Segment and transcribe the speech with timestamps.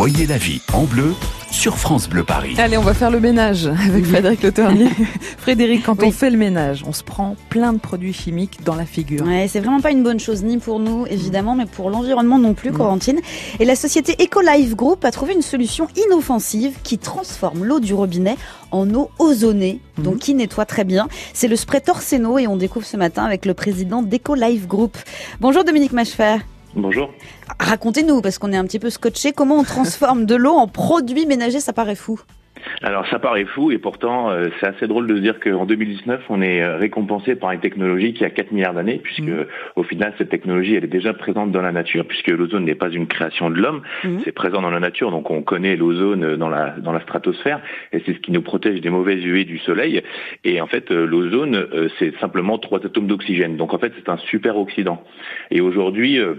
[0.00, 1.12] Voyez la vie en bleu
[1.50, 2.54] sur France Bleu Paris.
[2.56, 4.88] Allez, on va faire le ménage avec Frédéric Le Ternier.
[5.36, 8.86] Frédéric, quand on fait le ménage, on se prend plein de produits chimiques dans la
[8.86, 9.26] figure.
[9.26, 12.54] Ouais, c'est vraiment pas une bonne chose, ni pour nous évidemment, mais pour l'environnement non
[12.54, 13.20] plus, Corentine.
[13.58, 18.38] Et la société EcoLife Group a trouvé une solution inoffensive qui transforme l'eau du robinet
[18.70, 21.08] en eau ozonée, donc qui nettoie très bien.
[21.34, 24.96] C'est le spray Torseno et on découvre ce matin avec le président d'EcoLife Group.
[25.40, 26.38] Bonjour Dominique Machefer.
[26.74, 27.12] Bonjour.
[27.58, 31.26] Racontez-nous, parce qu'on est un petit peu scotché, comment on transforme de l'eau en produit
[31.26, 32.20] ménager, ça paraît fou.
[32.82, 36.20] Alors ça paraît fou et pourtant euh, c'est assez drôle de se dire qu'en 2019
[36.28, 39.46] on est euh, récompensé par une technologie qui a 4 milliards d'années puisque Mmh.
[39.76, 42.90] au final cette technologie elle est déjà présente dans la nature puisque l'ozone n'est pas
[42.90, 44.18] une création de l'homme, Mmh.
[44.24, 48.02] c'est présent dans la nature donc on connaît l'ozone dans la dans la stratosphère et
[48.04, 50.02] c'est ce qui nous protège des mauvaises UV du soleil
[50.44, 54.10] et en fait euh, l'ozone euh, c'est simplement trois atomes d'oxygène donc en fait c'est
[54.10, 55.02] un super oxydant
[55.50, 56.34] et aujourd'hui euh,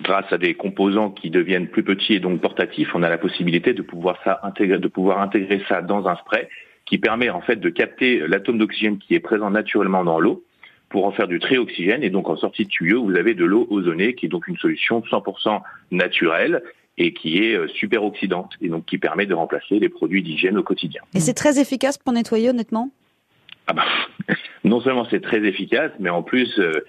[0.00, 3.72] grâce à des composants qui deviennent plus petits et donc portatifs, on a la possibilité
[3.72, 6.48] de pouvoir ça intégrer, de pouvoir intégrer ça dans un spray
[6.86, 10.44] qui permet en fait de capter l'atome d'oxygène qui est présent naturellement dans l'eau
[10.88, 13.66] pour en faire du trioxygène et donc en sortie de tuyau vous avez de l'eau
[13.70, 16.62] ozonée qui est donc une solution 100% naturelle
[16.96, 20.58] et qui est euh, super oxydante et donc qui permet de remplacer les produits d'hygiène
[20.58, 21.00] au quotidien.
[21.14, 22.90] Et c'est très efficace pour nettoyer, honnêtement?
[23.68, 23.84] Ah bah,
[24.64, 26.84] non seulement c'est très efficace, mais en plus euh,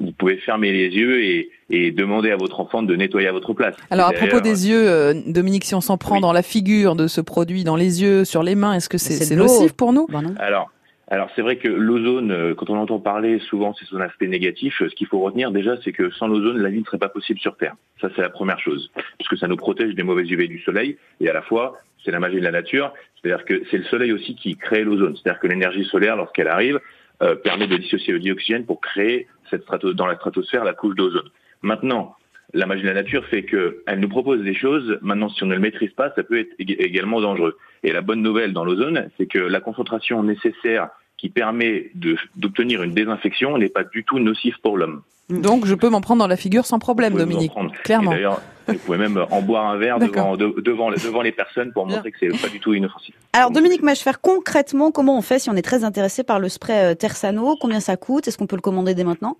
[0.00, 3.52] vous pouvez fermer les yeux et, et demander à votre enfant de nettoyer à votre
[3.54, 3.74] place.
[3.90, 6.20] Alors à propos des yeux, euh, Dominique, si on s'en prend Oui.
[6.20, 9.34] dans la figure de ce produit, dans les yeux, sur les mains, est-ce que c'est
[9.34, 9.44] l'eau.
[9.44, 10.06] nocif pour nous?
[10.08, 10.34] Bah non.
[10.38, 10.70] Alors,
[11.08, 14.80] alors c'est vrai que l'ozone, euh, quand on entend parler, souvent c'est son aspect négatif.
[14.82, 17.08] Euh, Ce qu'il faut retenir déjà, c'est que sans l'ozone, la vie ne serait pas
[17.08, 17.74] possible sur Terre.
[18.00, 21.28] Ça, c'est la première chose, puisque ça nous protège des mauvaises UV du soleil, et
[21.28, 22.92] à la fois, c'est la magie de la nature.
[23.22, 25.14] C'est-à-dire que c'est le soleil aussi qui crée l'ozone.
[25.16, 26.80] C'est-à-dire que l'énergie solaire, lorsqu'elle arrive,
[27.22, 30.94] euh, permet de dissocier le dioxygène pour créer cette strato- dans la stratosphère la couche
[30.96, 31.28] d'ozone.
[31.62, 32.16] Maintenant,
[32.54, 34.98] la magie de la nature fait que elle nous propose des choses.
[35.00, 37.56] Maintenant, si on ne le maîtrise pas, ça peut être ég- également dangereux.
[37.82, 40.88] Et la bonne nouvelle dans l'ozone, c'est que la concentration nécessaire
[41.22, 41.92] qui permet
[42.34, 45.02] d'obtenir une désinfection n'est pas du tout nocif pour l'homme.
[45.30, 47.52] Donc je peux m'en prendre dans la figure sans problème, Dominique.
[47.84, 48.10] Clairement.
[48.10, 51.86] D'ailleurs, vous pouvez même en boire un verre devant, de- devant, devant les personnes pour
[51.86, 53.14] montrer que c'est pas du tout inoffensif.
[53.34, 56.76] Alors Dominique Machefer, concrètement, comment on fait si on est très intéressé par le spray
[56.86, 58.26] euh, Tersano Combien ça coûte?
[58.26, 59.36] Est-ce qu'on peut le commander dès maintenant?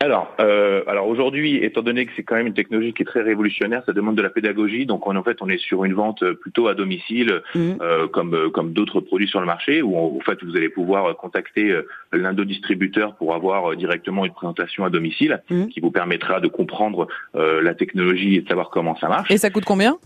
[0.00, 3.22] Alors, euh, alors aujourd'hui, étant donné que c'est quand même une technologie qui est très
[3.22, 4.84] révolutionnaire, ça demande de la pédagogie.
[4.86, 7.78] Donc en fait, on est sur une vente plutôt à domicile, Mhm.
[7.80, 11.06] euh, comme euh, comme d'autres produits sur le marché, où en fait vous allez pouvoir
[11.06, 15.68] euh, contacter euh, l'un de distributeurs pour avoir euh, directement une présentation à domicile, Mhm.
[15.68, 17.06] qui vous permettra de comprendre
[17.36, 19.30] euh, la technologie et de savoir comment ça marche.
[19.30, 19.96] Et ça coûte combien?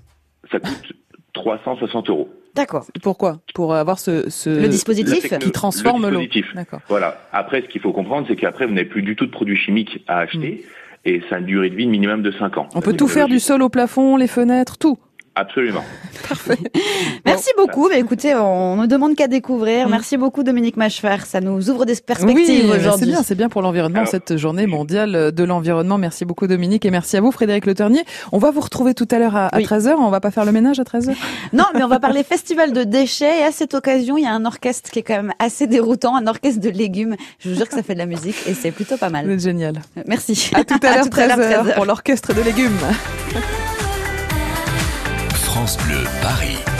[0.52, 0.92] Ça coûte
[1.32, 2.28] 360 euros.
[2.58, 2.86] D'accord.
[3.02, 4.50] Pourquoi Pour avoir ce, ce...
[4.50, 6.18] Le dispositif techno- qui transforme le l'eau.
[6.20, 6.54] dispositif.
[6.54, 6.80] D'accord.
[6.88, 7.20] Voilà.
[7.32, 10.04] Après, ce qu'il faut comprendre, c'est qu'après, vous n'avez plus du tout de produits chimiques
[10.08, 10.64] à acheter.
[11.04, 12.68] Et ça a une durée de vie minimum de 5 ans.
[12.74, 14.98] On peut tout faire du sol au plafond, les fenêtres, tout.
[15.36, 15.84] Absolument.
[17.26, 17.88] Merci beaucoup.
[17.88, 19.88] Bah, écoutez, on ne demande qu'à découvrir.
[19.88, 21.16] Merci beaucoup Dominique Machefer.
[21.26, 23.06] Ça nous ouvre des perspectives oui, c'est aujourd'hui.
[23.06, 25.98] bien, c'est bien pour l'environnement, cette journée mondiale de l'environnement.
[25.98, 28.04] Merci beaucoup Dominique et merci à vous Frédéric Le Ternier.
[28.32, 29.64] On va vous retrouver tout à l'heure à, à Oui.
[29.64, 31.14] 13h, on va pas faire le ménage à 13h
[31.52, 33.40] Non, mais on va parler festival de déchets.
[33.40, 36.16] Et à cette occasion, il y a un orchestre qui est quand même assez déroutant,
[36.16, 37.16] un orchestre de légumes.
[37.38, 39.30] Je vous jure que ça fait de la musique et c'est plutôt pas mal.
[39.30, 39.80] êtes génial.
[40.06, 40.50] Merci.
[40.54, 41.74] À tout à l'heure tout à l'heure, 13h 13h.
[41.74, 42.78] pour l'orchestre de légumes.
[45.58, 46.77] France Bleu Paris.